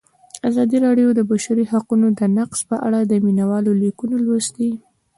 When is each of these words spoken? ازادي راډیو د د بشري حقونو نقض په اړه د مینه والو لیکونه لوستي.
ازادي 0.49 0.77
راډیو 0.85 1.07
د 1.13 1.15
د 1.17 1.21
بشري 1.31 1.65
حقونو 1.71 2.07
نقض 2.37 2.59
په 2.69 2.75
اړه 2.87 2.99
د 3.03 3.13
مینه 3.25 3.45
والو 3.51 3.71
لیکونه 3.83 4.15
لوستي. 4.25 4.71